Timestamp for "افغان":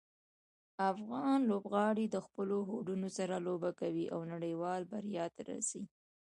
0.91-1.39